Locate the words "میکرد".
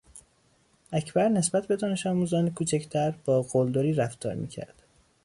4.35-4.83